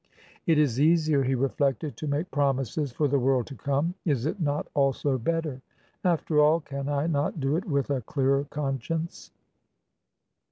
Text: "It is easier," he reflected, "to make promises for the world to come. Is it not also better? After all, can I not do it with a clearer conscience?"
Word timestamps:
"It 0.47 0.57
is 0.57 0.81
easier," 0.81 1.21
he 1.21 1.35
reflected, 1.35 1.95
"to 1.97 2.07
make 2.07 2.31
promises 2.31 2.91
for 2.91 3.07
the 3.07 3.19
world 3.19 3.45
to 3.45 3.55
come. 3.55 3.93
Is 4.03 4.25
it 4.25 4.39
not 4.41 4.67
also 4.73 5.19
better? 5.19 5.61
After 6.03 6.39
all, 6.39 6.59
can 6.59 6.89
I 6.89 7.05
not 7.05 7.39
do 7.39 7.55
it 7.55 7.65
with 7.65 7.91
a 7.91 8.01
clearer 8.01 8.45
conscience?" 8.45 9.29